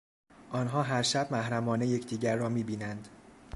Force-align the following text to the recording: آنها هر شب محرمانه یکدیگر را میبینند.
آنها 0.51 0.83
هر 0.83 1.01
شب 1.01 1.31
محرمانه 1.31 1.87
یکدیگر 1.87 2.35
را 2.35 2.49
میبینند. 2.49 3.07